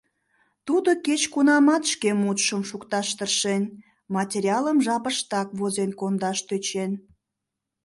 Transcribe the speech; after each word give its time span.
...Тудо 0.65 0.89
кеч-кунамат 1.05 1.83
шке 1.91 2.09
мутшым 2.21 2.61
шукташ 2.69 3.07
тыршен, 3.17 3.63
материалым 4.15 4.77
жапыштак 4.85 5.47
возен 5.59 5.91
кондаш 5.99 6.39
тӧчен. 6.47 6.91